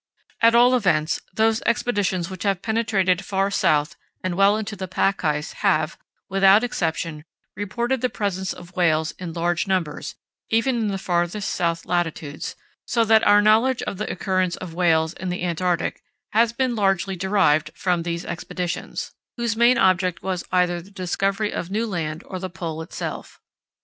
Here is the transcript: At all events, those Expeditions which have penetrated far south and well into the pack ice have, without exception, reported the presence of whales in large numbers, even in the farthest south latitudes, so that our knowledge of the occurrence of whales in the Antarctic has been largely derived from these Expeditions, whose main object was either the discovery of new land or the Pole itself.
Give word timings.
At 0.41 0.55
all 0.55 0.73
events, 0.73 1.21
those 1.31 1.61
Expeditions 1.67 2.27
which 2.27 2.41
have 2.41 2.63
penetrated 2.63 3.23
far 3.23 3.51
south 3.51 3.95
and 4.23 4.33
well 4.33 4.57
into 4.57 4.75
the 4.75 4.87
pack 4.87 5.23
ice 5.23 5.53
have, 5.61 5.95
without 6.27 6.63
exception, 6.63 7.23
reported 7.55 8.01
the 8.01 8.09
presence 8.09 8.51
of 8.51 8.75
whales 8.75 9.11
in 9.19 9.31
large 9.31 9.67
numbers, 9.67 10.15
even 10.49 10.75
in 10.77 10.87
the 10.87 10.97
farthest 10.97 11.51
south 11.53 11.85
latitudes, 11.85 12.55
so 12.83 13.05
that 13.05 13.23
our 13.27 13.43
knowledge 13.43 13.83
of 13.83 13.97
the 13.99 14.11
occurrence 14.11 14.55
of 14.55 14.73
whales 14.73 15.13
in 15.13 15.29
the 15.29 15.43
Antarctic 15.43 16.01
has 16.31 16.51
been 16.51 16.73
largely 16.73 17.15
derived 17.15 17.69
from 17.75 18.01
these 18.01 18.25
Expeditions, 18.25 19.13
whose 19.37 19.55
main 19.55 19.77
object 19.77 20.23
was 20.23 20.43
either 20.51 20.81
the 20.81 20.89
discovery 20.89 21.53
of 21.53 21.69
new 21.69 21.85
land 21.85 22.23
or 22.25 22.39
the 22.39 22.49
Pole 22.49 22.81
itself. 22.81 23.39